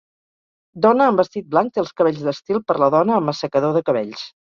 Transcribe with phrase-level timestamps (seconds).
[0.85, 4.25] Dona en vestit blanc té els cabells d'estil per la dona amb assecador de cabells.